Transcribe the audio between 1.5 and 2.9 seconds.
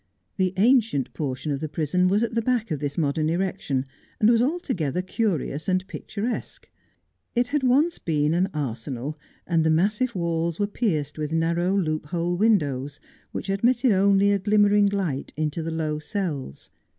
of the prison was at the back of